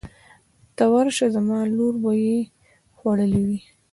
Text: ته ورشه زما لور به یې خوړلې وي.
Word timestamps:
ته 0.75 0.83
ورشه 0.93 1.25
زما 1.35 1.59
لور 1.75 1.93
به 2.03 2.11
یې 2.23 2.37
خوړلې 2.97 3.41
وي. 3.47 3.59